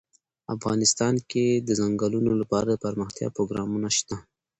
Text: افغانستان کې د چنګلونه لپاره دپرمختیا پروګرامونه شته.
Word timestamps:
افغانستان 0.55 1.15
کې 1.29 1.45
د 1.67 1.69
چنګلونه 1.79 2.31
لپاره 2.41 2.69
دپرمختیا 2.71 3.27
پروګرامونه 3.35 3.87
شته. 3.97 4.15